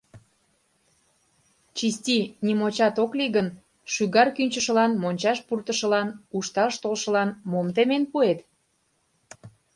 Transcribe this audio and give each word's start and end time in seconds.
Чисти 1.77 2.17
нимочат 2.45 2.95
ок 3.03 3.11
лий 3.17 3.31
гын, 3.35 3.47
шӱгар 3.93 4.27
кӱнчышылан, 4.35 4.91
мончаш 5.01 5.37
пуртышылан, 5.47 6.07
ушташ 6.37 6.73
толшылан 6.83 7.29
мом 7.51 7.67
темен 7.75 8.03
пуэт? 8.11 8.39